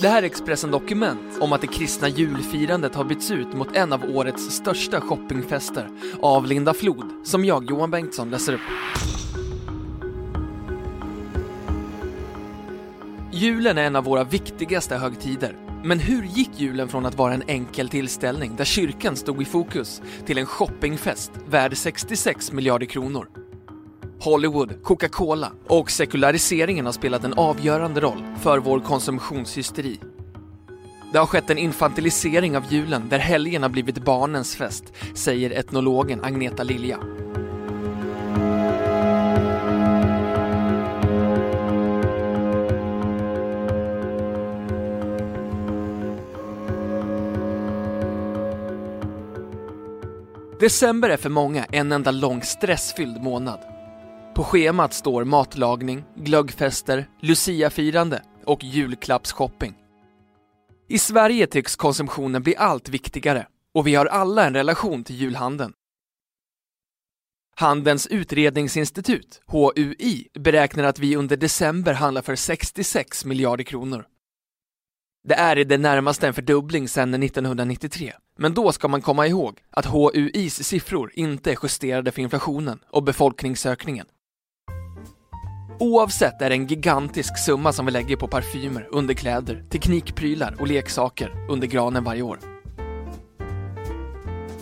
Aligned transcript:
Det 0.00 0.08
här 0.08 0.22
är 0.22 0.26
Expressen 0.26 0.70
Dokument 0.70 1.38
om 1.40 1.52
att 1.52 1.60
det 1.60 1.66
kristna 1.66 2.08
julfirandet 2.08 2.94
har 2.94 3.04
bytts 3.04 3.30
ut 3.30 3.52
mot 3.52 3.76
en 3.76 3.92
av 3.92 4.04
årets 4.04 4.50
största 4.50 5.00
shoppingfester 5.00 5.88
av 6.22 6.46
Linda 6.46 6.74
Flod, 6.74 7.06
som 7.24 7.44
jag, 7.44 7.70
Johan 7.70 7.90
Bengtsson, 7.90 8.30
läser 8.30 8.52
upp. 8.52 8.60
Julen 13.32 13.78
är 13.78 13.82
en 13.82 13.96
av 13.96 14.04
våra 14.04 14.24
viktigaste 14.24 14.96
högtider. 14.96 15.56
Men 15.84 15.98
hur 15.98 16.22
gick 16.22 16.50
julen 16.56 16.88
från 16.88 17.06
att 17.06 17.14
vara 17.14 17.34
en 17.34 17.42
enkel 17.46 17.88
tillställning 17.88 18.56
där 18.56 18.64
kyrkan 18.64 19.16
stod 19.16 19.42
i 19.42 19.44
fokus 19.44 20.02
till 20.26 20.38
en 20.38 20.46
shoppingfest 20.46 21.32
värd 21.48 21.76
66 21.76 22.52
miljarder 22.52 22.86
kronor? 22.86 23.39
Hollywood, 24.20 24.82
Coca-Cola 24.82 25.52
och 25.66 25.90
sekulariseringen 25.90 26.86
har 26.86 26.92
spelat 26.92 27.24
en 27.24 27.32
avgörande 27.32 28.00
roll 28.00 28.24
för 28.40 28.58
vår 28.58 28.80
konsumtionshysteri. 28.80 30.00
Det 31.12 31.18
har 31.18 31.26
skett 31.26 31.50
en 31.50 31.58
infantilisering 31.58 32.56
av 32.56 32.72
julen 32.72 33.08
där 33.08 33.18
helgen 33.18 33.62
har 33.62 33.70
blivit 33.70 34.04
barnens 34.04 34.56
fest, 34.56 34.84
säger 35.14 35.50
etnologen 35.50 36.24
Agneta 36.24 36.62
Lilja. 36.62 36.98
December 50.60 51.10
är 51.10 51.16
för 51.16 51.28
många 51.30 51.64
en 51.64 51.92
enda 51.92 52.10
lång 52.10 52.42
stressfylld 52.42 53.22
månad. 53.22 53.69
På 54.40 54.44
schemat 54.44 54.94
står 54.94 55.24
matlagning, 55.24 56.04
glöggfester, 56.16 57.08
luciafirande 57.20 58.22
och 58.44 58.64
julklappsshopping. 58.64 59.74
I 60.88 60.98
Sverige 60.98 61.46
tycks 61.46 61.76
konsumtionen 61.76 62.42
bli 62.42 62.56
allt 62.56 62.88
viktigare 62.88 63.46
och 63.74 63.86
vi 63.86 63.94
har 63.94 64.06
alla 64.06 64.46
en 64.46 64.54
relation 64.54 65.04
till 65.04 65.16
julhandeln. 65.16 65.72
Handelns 67.56 68.06
utredningsinstitut, 68.06 69.42
HUI, 69.46 70.28
beräknar 70.34 70.84
att 70.84 70.98
vi 70.98 71.16
under 71.16 71.36
december 71.36 71.92
handlar 71.92 72.22
för 72.22 72.36
66 72.36 73.24
miljarder 73.24 73.64
kronor. 73.64 74.06
Det 75.28 75.34
är 75.34 75.58
i 75.58 75.64
det 75.64 75.78
närmaste 75.78 76.26
en 76.26 76.34
fördubbling 76.34 76.88
sedan 76.88 77.22
1993, 77.22 78.12
men 78.38 78.54
då 78.54 78.72
ska 78.72 78.88
man 78.88 79.02
komma 79.02 79.26
ihåg 79.26 79.58
att 79.70 79.86
HUIs 79.86 80.64
siffror 80.64 81.12
inte 81.14 81.50
är 81.50 81.58
justerade 81.62 82.12
för 82.12 82.22
inflationen 82.22 82.78
och 82.90 83.02
befolkningsökningen. 83.02 84.06
Oavsett 85.82 86.42
är 86.42 86.48
det 86.48 86.54
en 86.54 86.66
gigantisk 86.66 87.38
summa 87.38 87.72
som 87.72 87.86
vi 87.86 87.92
lägger 87.92 88.16
på 88.16 88.28
parfymer, 88.28 88.88
underkläder, 88.90 89.64
teknikprylar 89.70 90.56
och 90.60 90.66
leksaker 90.66 91.46
under 91.48 91.66
granen 91.66 92.04
varje 92.04 92.22
år. 92.22 92.38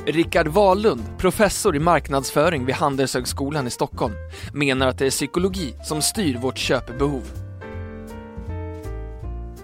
Rickard 0.07 0.49
Wahlund, 0.49 1.03
professor 1.19 1.77
i 1.77 1.79
marknadsföring 1.79 2.65
vid 2.65 2.75
Handelshögskolan 2.75 3.67
i 3.67 3.71
Stockholm, 3.71 4.15
menar 4.53 4.87
att 4.89 4.99
det 4.99 5.07
är 5.07 5.11
psykologi 5.11 5.75
som 5.85 6.03
styr 6.03 6.39
vårt 6.39 6.59
köpbehov. 6.59 7.23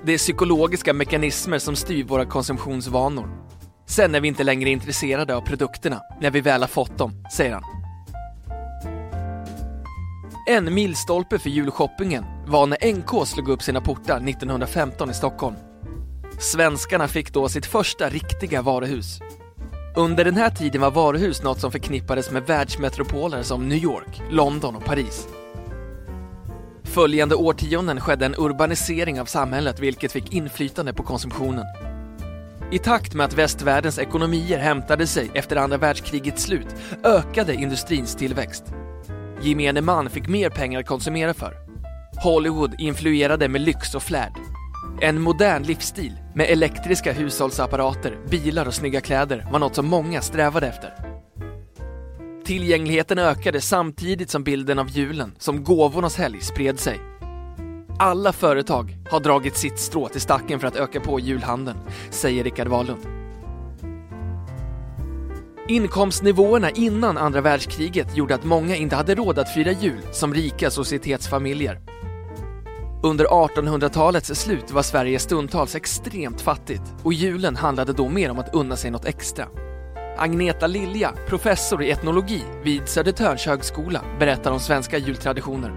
Det 0.05 0.12
är 0.12 0.19
psykologiska 0.19 0.93
mekanismer 0.93 1.59
som 1.59 1.77
styr 1.77 2.05
våra 2.05 2.25
konsumtionsvanor. 2.25 3.28
Sen 3.87 4.15
är 4.15 4.21
vi 4.21 4.28
inte 4.28 4.45
längre 4.45 4.71
intresserade 4.71 5.37
av 5.37 5.41
produkterna 5.41 6.01
när 6.21 6.31
vi 6.31 6.41
väl 6.41 6.61
har 6.61 6.69
fått 6.69 6.99
dem, 6.99 7.12
säger 7.37 7.53
han. 7.53 7.84
En 10.47 10.75
milstolpe 10.75 11.38
för 11.38 11.50
julshoppingen 11.50 12.25
var 12.47 12.66
när 12.66 12.93
NK 12.93 13.27
slog 13.28 13.49
upp 13.49 13.62
sina 13.62 13.81
portar 13.81 14.28
1915 14.28 15.10
i 15.10 15.15
Stockholm. 15.15 15.56
Svenskarna 16.38 17.09
fick 17.09 17.32
då 17.32 17.49
sitt 17.49 17.66
första 17.66 18.09
riktiga 18.09 18.62
varuhus. 18.62 19.21
Under 19.97 20.25
den 20.25 20.37
här 20.37 20.50
tiden 20.50 20.81
var 20.81 20.91
varuhus 20.91 21.43
något 21.43 21.60
som 21.60 21.72
förknippades 21.72 22.31
med 22.31 22.47
världsmetropoler 22.47 23.43
som 23.43 23.69
New 23.69 23.78
York, 23.78 24.22
London 24.31 24.77
och 24.77 24.84
Paris. 24.84 25.28
Följande 26.83 27.34
årtionden 27.34 28.00
skedde 28.00 28.27
en 28.27 28.34
urbanisering 28.38 29.21
av 29.21 29.25
samhället 29.25 29.81
vilket 29.81 30.12
fick 30.12 30.33
inflytande 30.33 30.93
på 30.93 31.03
konsumtionen. 31.03 31.65
I 32.72 32.78
takt 32.78 33.15
med 33.15 33.27
att 33.27 33.34
västvärldens 33.34 33.99
ekonomier 33.99 34.59
hämtade 34.59 35.06
sig 35.06 35.31
efter 35.34 35.56
andra 35.56 35.77
världskrigets 35.77 36.43
slut 36.43 36.69
ökade 37.04 37.54
industrins 37.54 38.16
tillväxt. 38.16 38.65
Gemene 39.44 39.81
man 39.81 40.10
fick 40.10 40.28
mer 40.28 40.50
pengar 40.50 40.81
att 40.81 40.87
konsumera 40.87 41.34
för. 41.34 41.55
Hollywood 42.22 42.75
influerade 42.78 43.49
med 43.49 43.60
lyx 43.60 43.94
och 43.94 44.03
flärd. 44.03 44.32
En 45.00 45.21
modern 45.21 45.62
livsstil 45.62 46.12
med 46.34 46.50
elektriska 46.50 47.12
hushållsapparater, 47.12 48.19
bilar 48.31 48.66
och 48.66 48.75
snygga 48.75 49.00
kläder 49.00 49.47
var 49.53 49.59
något 49.59 49.75
som 49.75 49.87
många 49.87 50.21
strävade 50.21 50.66
efter. 50.66 50.93
Tillgängligheten 52.44 53.19
ökade 53.19 53.60
samtidigt 53.60 54.31
som 54.31 54.44
bilden 54.44 54.78
av 54.78 54.91
julen 54.91 55.34
som 55.38 55.65
gåvornas 55.65 56.16
helg 56.16 56.41
spred 56.41 56.78
sig. 56.78 57.00
Alla 57.99 58.33
företag 58.33 58.97
har 59.10 59.21
dragit 59.21 59.56
sitt 59.56 59.78
strå 59.78 60.09
till 60.09 60.21
stacken 60.21 60.60
för 60.60 60.69
att 60.69 60.77
öka 60.77 61.00
på 61.00 61.21
julhandeln, 61.21 61.78
säger 62.10 62.44
Rickard 62.44 62.69
Wahlund. 62.69 63.24
Inkomstnivåerna 65.69 66.71
innan 66.71 67.19
andra 67.19 67.41
världskriget 67.41 68.17
gjorde 68.17 68.35
att 68.35 68.45
många 68.45 68.77
inte 68.77 68.97
hade 68.97 69.15
råd 69.15 69.39
att 69.39 69.55
fira 69.55 69.73
jul 69.73 70.01
som 70.13 70.35
rika 70.35 70.71
societetsfamiljer. 70.71 71.81
Under 73.03 73.25
1800-talets 73.25 74.35
slut 74.35 74.71
var 74.71 74.83
Sverige 74.83 75.19
stundtals 75.19 75.75
extremt 75.75 76.41
fattigt 76.41 76.83
och 77.03 77.13
julen 77.13 77.57
handlade 77.57 77.93
då 77.93 78.09
mer 78.09 78.31
om 78.31 78.39
att 78.39 78.55
unna 78.55 78.77
sig 78.77 78.91
något 78.91 79.05
extra. 79.05 79.49
Agneta 80.17 80.67
Lilja, 80.67 81.15
professor 81.29 81.83
i 81.83 81.91
etnologi 81.91 82.43
vid 82.65 82.89
Södertörns 82.89 83.47
högskola, 83.47 84.05
berättar 84.19 84.51
om 84.51 84.61
svenska 84.61 84.99
jultraditioner. 84.99 85.73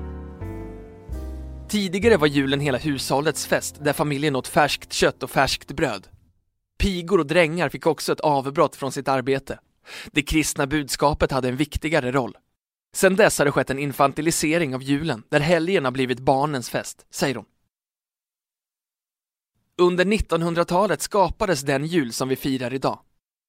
Tidigare 1.69 2.17
var 2.17 2.27
julen 2.27 2.59
hela 2.59 2.77
hushållets 2.77 3.45
fest 3.45 3.75
där 3.81 3.93
familjen 3.93 4.35
åt 4.35 4.47
färskt 4.47 4.93
kött 4.93 5.23
och 5.23 5.29
färskt 5.29 5.71
bröd. 5.71 6.07
Pigor 6.79 7.19
och 7.19 7.27
drängar 7.27 7.69
fick 7.69 7.87
också 7.87 8.11
ett 8.11 8.19
avbrott 8.19 8.75
från 8.75 8.91
sitt 8.91 9.07
arbete. 9.07 9.59
Det 10.11 10.21
kristna 10.21 10.67
budskapet 10.67 11.31
hade 11.31 11.47
en 11.49 11.55
viktigare 11.55 12.11
roll. 12.11 12.37
Sedan 12.95 13.15
dess 13.15 13.37
har 13.37 13.45
det 13.45 13.51
skett 13.51 13.69
en 13.69 13.79
infantilisering 13.79 14.75
av 14.75 14.83
julen 14.83 15.23
där 15.29 15.39
helgen 15.39 15.85
har 15.85 15.91
blivit 15.91 16.19
barnens 16.19 16.69
fest, 16.69 17.05
säger 17.09 17.35
hon. 17.35 17.45
Under 19.77 20.05
1900-talet 20.05 21.01
skapades 21.01 21.61
den 21.61 21.85
jul 21.85 22.13
som 22.13 22.29
vi 22.29 22.35
firar 22.35 22.73
idag. 22.73 22.99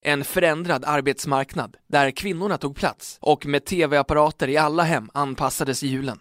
En 0.04 0.24
förändrad 0.24 0.84
arbetsmarknad 0.84 1.76
där 1.86 2.10
kvinnorna 2.10 2.58
tog 2.58 2.76
plats 2.76 3.18
och 3.20 3.46
med 3.46 3.64
tv-apparater 3.64 4.48
i 4.48 4.56
alla 4.56 4.82
hem 4.82 5.10
anpassades 5.14 5.82
julen. 5.82 6.20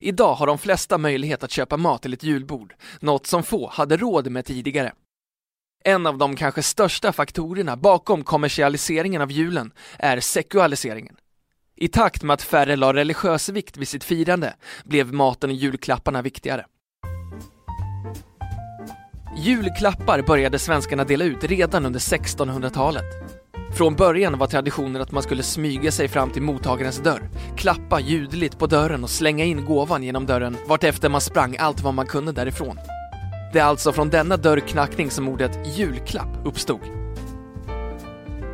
Idag 0.00 0.34
har 0.34 0.46
de 0.46 0.58
flesta 0.58 0.98
möjlighet 0.98 1.44
att 1.44 1.50
köpa 1.50 1.76
mat 1.76 2.02
till 2.02 2.12
ett 2.12 2.22
julbord, 2.22 2.74
något 3.00 3.26
som 3.26 3.42
få 3.42 3.68
hade 3.68 3.96
råd 3.96 4.30
med 4.30 4.44
tidigare. 4.44 4.92
En 5.86 6.06
av 6.06 6.18
de 6.18 6.36
kanske 6.36 6.62
största 6.62 7.12
faktorerna 7.12 7.76
bakom 7.76 8.24
kommersialiseringen 8.24 9.22
av 9.22 9.32
julen 9.32 9.72
är 9.98 10.20
sekualiseringen. 10.20 11.16
I 11.76 11.88
takt 11.88 12.22
med 12.22 12.34
att 12.34 12.42
färre 12.42 12.76
la 12.76 12.94
religiös 12.94 13.48
vikt 13.48 13.76
vid 13.76 13.88
sitt 13.88 14.04
firande 14.04 14.54
blev 14.84 15.12
maten 15.12 15.50
och 15.50 15.56
julklapparna 15.56 16.22
viktigare. 16.22 16.66
Julklappar 19.36 20.22
började 20.22 20.58
svenskarna 20.58 21.04
dela 21.04 21.24
ut 21.24 21.44
redan 21.44 21.86
under 21.86 22.00
1600-talet. 22.00 23.04
Från 23.76 23.94
början 23.94 24.38
var 24.38 24.46
traditionen 24.46 25.02
att 25.02 25.12
man 25.12 25.22
skulle 25.22 25.42
smyga 25.42 25.92
sig 25.92 26.08
fram 26.08 26.30
till 26.30 26.42
mottagarens 26.42 26.98
dörr, 26.98 27.30
klappa 27.56 28.00
ljudligt 28.00 28.58
på 28.58 28.66
dörren 28.66 29.04
och 29.04 29.10
slänga 29.10 29.44
in 29.44 29.64
gåvan 29.64 30.02
genom 30.02 30.26
dörren 30.26 30.56
vartefter 30.68 31.08
man 31.08 31.20
sprang 31.20 31.56
allt 31.58 31.80
vad 31.80 31.94
man 31.94 32.06
kunde 32.06 32.32
därifrån. 32.32 32.78
Det 33.52 33.58
är 33.58 33.64
alltså 33.64 33.92
från 33.92 34.10
denna 34.10 34.36
dörrknackning 34.36 35.10
som 35.10 35.28
ordet 35.28 35.78
julklapp 35.78 36.28
uppstod. 36.44 36.80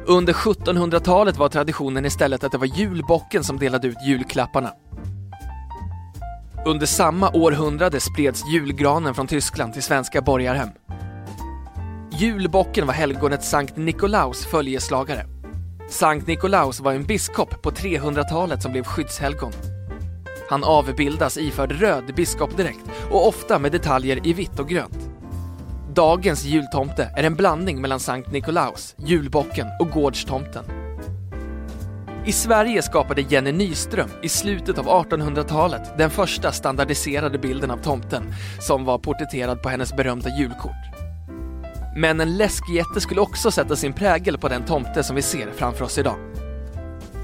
Under 0.06 0.32
1700-talet 0.32 1.36
var 1.36 1.48
traditionen 1.48 2.04
istället 2.04 2.44
att 2.44 2.52
det 2.52 2.58
var 2.58 2.66
julbocken 2.66 3.44
som 3.44 3.58
delade 3.58 3.88
ut 3.88 3.96
julklapparna. 4.06 4.72
Under 6.66 6.86
samma 6.86 7.30
århundrade 7.30 8.00
spreds 8.00 8.42
julgranen 8.52 9.14
från 9.14 9.26
Tyskland 9.26 9.72
till 9.72 9.82
svenska 9.82 10.22
borgarhem. 10.22 10.68
Julbocken 12.10 12.86
var 12.86 12.94
helgonet 12.94 13.44
Sankt 13.44 13.76
Nikolaus 13.76 14.46
följeslagare. 14.46 15.26
Sankt 15.90 16.26
Nikolaus 16.26 16.80
var 16.80 16.92
en 16.92 17.04
biskop 17.04 17.62
på 17.62 17.70
300-talet 17.70 18.62
som 18.62 18.72
blev 18.72 18.84
skyddshelgon. 18.84 19.52
Han 20.52 20.64
avbildas 20.64 21.38
iförd 21.38 21.72
röd 21.72 22.14
biskopdräkt 22.16 22.90
och 23.10 23.28
ofta 23.28 23.58
med 23.58 23.72
detaljer 23.72 24.26
i 24.26 24.32
vitt 24.32 24.58
och 24.58 24.68
grönt. 24.68 25.10
Dagens 25.94 26.44
jultomte 26.44 27.10
är 27.16 27.24
en 27.24 27.34
blandning 27.34 27.80
mellan 27.80 28.00
Sankt 28.00 28.32
Nikolaus, 28.32 28.94
julbocken 28.98 29.66
och 29.80 29.90
gårdstomten. 29.90 30.64
I 32.26 32.32
Sverige 32.32 32.82
skapade 32.82 33.20
Jenny 33.20 33.52
Nyström 33.52 34.08
i 34.22 34.28
slutet 34.28 34.78
av 34.78 34.86
1800-talet 34.86 35.98
den 35.98 36.10
första 36.10 36.52
standardiserade 36.52 37.38
bilden 37.38 37.70
av 37.70 37.76
tomten 37.76 38.34
som 38.60 38.84
var 38.84 38.98
porträtterad 38.98 39.62
på 39.62 39.68
hennes 39.68 39.96
berömda 39.96 40.30
julkort. 40.38 41.10
Men 41.96 42.20
en 42.20 42.36
läskjätte 42.36 43.00
skulle 43.00 43.20
också 43.20 43.50
sätta 43.50 43.76
sin 43.76 43.92
prägel 43.92 44.38
på 44.38 44.48
den 44.48 44.64
tomte 44.64 45.02
som 45.02 45.16
vi 45.16 45.22
ser 45.22 45.50
framför 45.50 45.84
oss 45.84 45.98
idag. 45.98 46.16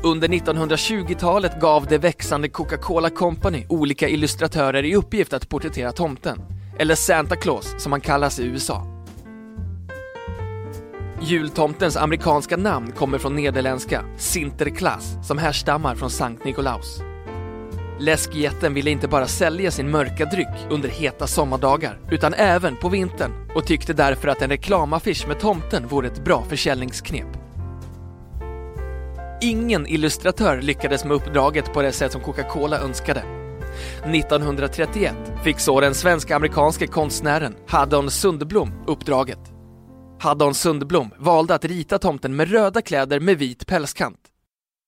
Under 0.02 0.28
1920-talet 0.28 1.60
gav 1.60 1.86
det 1.86 1.98
växande 1.98 2.48
Coca-Cola 2.48 3.10
Company 3.10 3.64
olika 3.68 4.08
illustratörer 4.08 4.84
i 4.84 4.94
uppgift 4.94 5.32
att 5.32 5.48
porträttera 5.48 5.92
tomten, 5.92 6.38
eller 6.78 6.94
Santa 6.94 7.36
Claus 7.36 7.74
som 7.78 7.92
han 7.92 8.00
kallas 8.00 8.38
i 8.38 8.46
USA. 8.46 8.86
Jultomtens 11.22 11.96
amerikanska 11.96 12.56
namn 12.56 12.92
kommer 12.92 13.18
från 13.18 13.36
nederländska 13.36 14.04
Sinterklaas 14.16 15.26
som 15.26 15.38
härstammar 15.38 15.94
från 15.94 16.10
Sankt 16.10 16.44
Nikolaus. 16.44 17.00
Läskjätten 18.00 18.74
ville 18.74 18.90
inte 18.90 19.08
bara 19.08 19.26
sälja 19.26 19.70
sin 19.70 19.90
mörka 19.90 20.24
dryck 20.24 20.70
under 20.70 20.88
heta 20.88 21.26
sommardagar 21.26 22.00
utan 22.10 22.34
även 22.34 22.76
på 22.76 22.88
vintern 22.88 23.32
och 23.54 23.66
tyckte 23.66 23.92
därför 23.92 24.28
att 24.28 24.42
en 24.42 24.50
reklamaffisch 24.50 25.28
med 25.28 25.40
tomten 25.40 25.86
vore 25.86 26.06
ett 26.06 26.24
bra 26.24 26.44
försäljningsknep. 26.48 27.37
Ingen 29.40 29.86
illustratör 29.86 30.62
lyckades 30.62 31.04
med 31.04 31.16
uppdraget 31.16 31.72
på 31.72 31.82
det 31.82 31.92
sätt 31.92 32.12
som 32.12 32.20
Coca-Cola 32.20 32.78
önskade. 32.78 33.24
1931 34.04 35.14
fick 35.44 35.60
så 35.60 35.80
den 35.80 35.94
svensk-amerikanske 35.94 36.86
konstnären 36.86 37.56
Haddon 37.68 38.10
Sundblom 38.10 38.72
uppdraget. 38.86 39.38
Haddon 40.20 40.54
Sundblom 40.54 41.10
valde 41.18 41.54
att 41.54 41.64
rita 41.64 41.98
tomten 41.98 42.36
med 42.36 42.50
röda 42.50 42.82
kläder 42.82 43.20
med 43.20 43.38
vit 43.38 43.66
pälskant. 43.66 44.20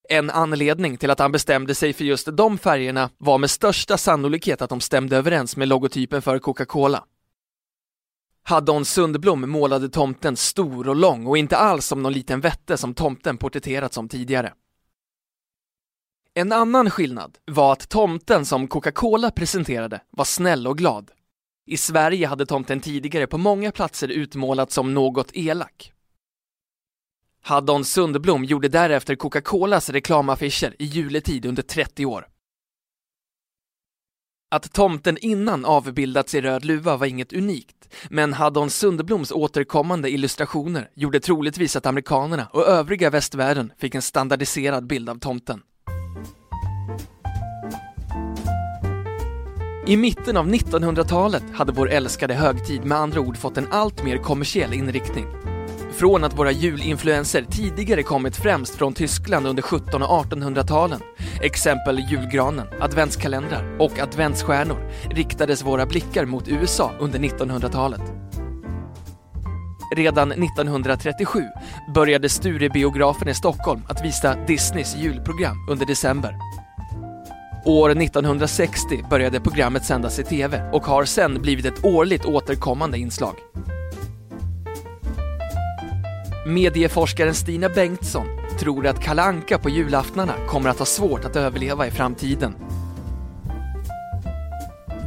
En 0.08 0.30
anledning 0.30 0.96
till 0.96 1.10
att 1.10 1.18
han 1.18 1.32
bestämde 1.32 1.74
sig 1.74 1.92
för 1.92 2.04
just 2.04 2.36
de 2.36 2.58
färgerna 2.58 3.10
var 3.18 3.38
med 3.38 3.50
största 3.50 3.96
sannolikhet 3.96 4.62
att 4.62 4.70
de 4.70 4.80
stämde 4.80 5.16
överens 5.16 5.56
med 5.56 5.68
logotypen 5.68 6.22
för 6.22 6.38
Coca-Cola. 6.38 7.04
Haddon 8.50 8.84
Sundblom 8.84 9.50
målade 9.50 9.88
tomten 9.88 10.36
stor 10.36 10.88
och 10.88 10.96
lång 10.96 11.26
och 11.26 11.38
inte 11.38 11.56
alls 11.56 11.86
som 11.86 12.02
någon 12.02 12.12
liten 12.12 12.40
vätte 12.40 12.76
som 12.76 12.94
tomten 12.94 13.36
porträtterats 13.36 13.94
som 13.94 14.08
tidigare. 14.08 14.52
En 16.34 16.52
annan 16.52 16.90
skillnad 16.90 17.38
var 17.44 17.72
att 17.72 17.88
tomten 17.88 18.46
som 18.46 18.68
Coca-Cola 18.68 19.30
presenterade 19.30 20.00
var 20.10 20.24
snäll 20.24 20.66
och 20.66 20.78
glad. 20.78 21.10
I 21.66 21.76
Sverige 21.76 22.26
hade 22.26 22.46
tomten 22.46 22.80
tidigare 22.80 23.26
på 23.26 23.38
många 23.38 23.72
platser 23.72 24.08
utmålats 24.08 24.74
som 24.74 24.94
något 24.94 25.30
elak. 25.32 25.92
Haddon 27.42 27.84
Sundblom 27.84 28.44
gjorde 28.44 28.68
därefter 28.68 29.14
Coca-Colas 29.14 29.90
reklamaffischer 29.90 30.76
i 30.78 30.84
juletid 30.84 31.46
under 31.46 31.62
30 31.62 32.06
år. 32.06 32.26
Att 34.52 34.72
tomten 34.72 35.18
innan 35.18 35.64
avbildats 35.64 36.34
i 36.34 36.40
röd 36.40 36.64
luva 36.64 36.96
var 36.96 37.06
inget 37.06 37.32
unikt, 37.32 37.94
men 38.08 38.32
Haddon 38.32 38.70
Sunderbloms 38.70 39.32
återkommande 39.32 40.10
illustrationer 40.10 40.88
gjorde 40.94 41.20
troligtvis 41.20 41.76
att 41.76 41.86
amerikanerna 41.86 42.46
och 42.52 42.66
övriga 42.66 43.10
västvärlden 43.10 43.72
fick 43.78 43.94
en 43.94 44.02
standardiserad 44.02 44.86
bild 44.86 45.08
av 45.08 45.18
tomten. 45.18 45.60
I 49.86 49.96
mitten 49.96 50.36
av 50.36 50.48
1900-talet 50.48 51.44
hade 51.54 51.72
vår 51.72 51.90
älskade 51.90 52.34
högtid 52.34 52.84
med 52.84 52.98
andra 52.98 53.20
ord 53.20 53.36
fått 53.36 53.56
en 53.56 53.68
allt 53.70 54.04
mer 54.04 54.16
kommersiell 54.18 54.72
inriktning. 54.72 55.26
Från 56.00 56.24
att 56.24 56.38
våra 56.38 56.50
julinfluenser 56.50 57.44
tidigare 57.50 58.02
kommit 58.02 58.36
främst 58.36 58.74
från 58.74 58.94
Tyskland 58.94 59.46
under 59.46 59.62
1700 59.62 60.06
och 60.06 60.24
1800-talen, 60.26 61.00
exempel 61.42 61.98
julgranen, 62.10 62.66
adventskalendrar 62.80 63.76
och 63.80 63.98
adventsstjärnor, 63.98 64.90
riktades 65.10 65.62
våra 65.62 65.86
blickar 65.86 66.24
mot 66.24 66.48
USA 66.48 66.92
under 67.00 67.18
1900-talet. 67.18 68.00
Redan 69.96 70.32
1937 70.32 71.44
började 71.94 72.28
Sturebiografen 72.28 73.28
i 73.28 73.34
Stockholm 73.34 73.82
att 73.88 74.04
visa 74.04 74.36
Disneys 74.46 74.96
julprogram 74.96 75.56
under 75.70 75.86
december. 75.86 76.34
År 77.64 77.90
1960 77.90 79.04
började 79.10 79.40
programmet 79.40 79.84
sändas 79.84 80.18
i 80.18 80.24
TV 80.24 80.70
och 80.72 80.86
har 80.86 81.04
sedan 81.04 81.42
blivit 81.42 81.66
ett 81.66 81.84
årligt 81.84 82.24
återkommande 82.24 82.98
inslag. 82.98 83.34
Medieforskaren 86.46 87.34
Stina 87.34 87.68
Bengtsson 87.68 88.26
tror 88.58 88.86
att 88.86 89.02
Kalle 89.02 89.22
Anka 89.22 89.58
på 89.58 89.70
julaftnarna 89.70 90.32
kommer 90.48 90.70
att 90.70 90.78
ha 90.78 90.86
svårt 90.86 91.24
att 91.24 91.36
överleva 91.36 91.86
i 91.86 91.90
framtiden. 91.90 92.54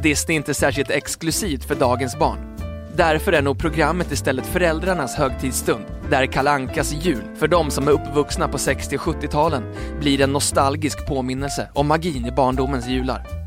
Disney 0.02 0.34
är 0.34 0.36
inte 0.36 0.54
särskilt 0.54 0.90
exklusivt 0.90 1.64
för 1.64 1.74
dagens 1.74 2.18
barn. 2.18 2.38
Därför 2.96 3.32
är 3.32 3.42
nog 3.42 3.58
programmet 3.58 4.12
istället 4.12 4.46
föräldrarnas 4.46 5.14
högtidsstund, 5.14 5.84
där 6.10 6.26
Kalle 6.26 6.50
Ankas 6.50 6.92
jul, 6.92 7.24
för 7.36 7.48
de 7.48 7.70
som 7.70 7.88
är 7.88 7.92
uppvuxna 7.92 8.48
på 8.48 8.58
60 8.58 8.96
och 8.96 9.02
70-talen, 9.02 9.62
blir 10.00 10.20
en 10.20 10.32
nostalgisk 10.32 11.06
påminnelse 11.06 11.68
om 11.72 11.86
magin 11.86 12.26
i 12.26 12.32
barndomens 12.32 12.86
jular. 12.86 13.43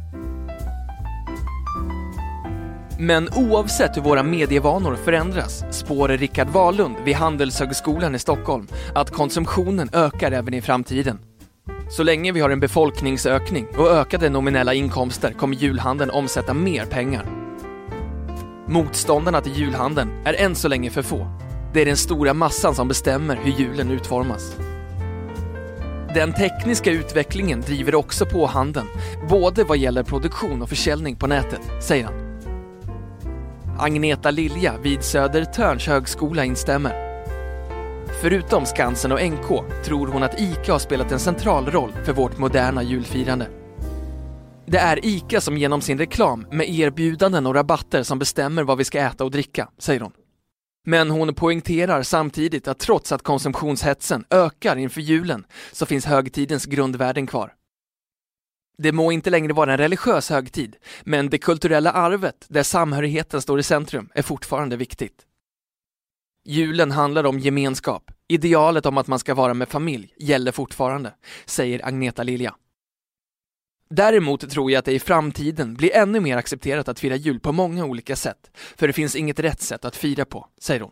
Men 3.00 3.30
oavsett 3.36 3.98
hur 3.98 4.02
våra 4.02 4.24
medievanor 4.24 4.96
förändras 4.96 5.64
spår 5.70 6.08
Rickard 6.08 6.48
Wahlund 6.48 6.96
vid 7.06 7.16
Handelshögskolan 7.16 8.16
i 8.16 8.20
Stockholm 8.20 8.68
att 8.96 9.12
konsumtionen 9.12 9.90
ökar 9.94 10.32
även 10.32 10.54
i 10.54 10.62
framtiden. 10.62 11.20
Så 11.90 12.04
länge 12.04 12.32
vi 12.32 12.40
har 12.40 12.50
en 12.50 12.60
befolkningsökning 12.60 13.68
och 13.78 13.92
ökade 13.92 14.30
nominella 14.30 14.74
inkomster 14.74 15.32
kommer 15.32 15.56
julhandeln 15.56 16.12
omsätta 16.12 16.54
mer 16.54 16.86
pengar. 16.86 17.26
Motståndarna 18.68 19.42
till 19.42 19.54
julhandeln 19.54 20.10
är 20.26 20.34
än 20.34 20.56
så 20.56 20.68
länge 20.68 20.90
för 20.90 21.02
få. 21.02 21.28
Det 21.74 21.82
är 21.82 21.86
den 21.86 21.98
stora 21.98 22.34
massan 22.34 22.76
som 22.76 22.88
bestämmer 22.88 23.40
hur 23.44 23.52
julen 23.52 23.92
utformas. 23.92 24.56
Den 26.14 26.34
tekniska 26.34 26.92
utvecklingen 26.92 27.62
driver 27.62 27.96
också 27.96 28.26
på 28.26 28.46
handeln, 28.46 28.88
både 29.30 29.64
vad 29.64 29.78
gäller 29.78 30.04
produktion 30.04 30.62
och 30.62 30.70
försäljning 30.70 31.16
på 31.16 31.28
nätet, 31.28 31.62
säger 31.84 32.06
han. 32.06 32.27
Agneta 33.80 34.32
Lilja 34.32 34.78
vid 34.78 35.04
Södertörns 35.04 35.88
högskola 35.88 36.46
instämmer. 36.46 37.08
Förutom 38.22 38.66
Skansen 38.66 39.12
och 39.12 39.22
NK 39.32 39.48
tror 39.86 40.08
hon 40.08 40.24
att 40.24 40.40
ICA 40.40 40.72
har 40.72 40.80
spelat 40.80 41.12
en 41.12 41.20
central 41.20 41.66
roll 41.66 41.92
för 42.06 42.14
vårt 42.14 42.38
moderna 42.38 42.84
julfirande. 42.84 43.48
Det 44.66 44.78
är 44.78 45.06
ICA 45.06 45.42
som 45.42 45.58
genom 45.58 45.82
sin 45.82 45.98
reklam 45.98 46.46
med 46.52 46.70
erbjudanden 46.70 47.46
och 47.46 47.56
rabatter 47.56 48.04
som 48.04 48.20
bestämmer 48.20 48.64
vad 48.64 48.78
vi 48.78 48.84
ska 48.84 49.00
äta 49.00 49.24
och 49.24 49.32
dricka, 49.32 49.70
säger 49.78 50.00
hon. 50.00 50.12
Men 50.86 51.10
hon 51.10 51.34
poängterar 51.34 52.04
samtidigt 52.04 52.68
att 52.68 52.80
trots 52.80 53.12
att 53.12 53.24
konsumtionshetsen 53.24 54.26
ökar 54.30 54.76
inför 54.76 55.02
julen 55.02 55.46
så 55.72 55.86
finns 55.86 56.06
högtidens 56.06 56.66
grundvärden 56.66 57.28
kvar. 57.28 57.54
Det 58.78 58.92
må 58.92 59.12
inte 59.12 59.30
längre 59.30 59.54
vara 59.54 59.72
en 59.72 59.78
religiös 59.78 60.30
högtid, 60.30 60.76
men 61.04 61.30
det 61.30 61.38
kulturella 61.38 61.92
arvet 61.92 62.46
där 62.48 62.64
samhörigheten 62.64 63.42
står 63.42 63.60
i 63.60 63.64
centrum 63.64 64.10
är 64.14 64.22
fortfarande 64.22 64.78
viktigt. 64.78 65.26
Julen 66.46 66.92
handlar 66.92 67.24
om 67.24 67.40
gemenskap. 67.40 68.12
Idealet 68.28 68.86
om 68.86 68.98
att 68.98 69.08
man 69.08 69.20
ska 69.20 69.36
vara 69.36 69.54
med 69.54 69.70
familj 69.70 70.14
gäller 70.18 70.52
fortfarande, 70.52 71.14
säger 71.46 71.86
Agneta 71.86 72.24
Lilja. 72.24 72.56
Däremot 73.90 74.50
tror 74.50 74.72
jag 74.72 74.80
att 74.80 74.86
det 74.86 74.94
i 74.94 75.00
framtiden 75.00 75.74
blir 75.74 75.96
ännu 75.96 76.20
mer 76.20 76.38
accepterat 76.38 76.88
att 76.88 77.00
fira 77.00 77.16
jul 77.16 77.40
på 77.40 77.52
många 77.52 77.86
olika 77.86 78.16
sätt, 78.16 78.52
för 78.76 78.88
det 78.88 78.94
finns 78.94 79.16
inget 79.16 79.40
rätt 79.40 79.62
sätt 79.62 79.86
att 79.86 79.96
fira 79.96 80.26
på, 80.26 80.48
säger 80.60 80.82
hon. 80.82 80.92